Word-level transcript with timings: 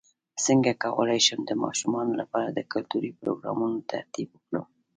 څنګه 0.45 0.71
کولی 0.83 1.19
شم 1.27 1.39
د 1.45 1.51
ماشومانو 1.63 2.13
لپاره 2.21 2.49
د 2.51 2.59
کلتوري 2.73 3.11
پروګرامونو 3.21 3.77
ترتیب 3.91 4.27
ورکړم 4.33 4.65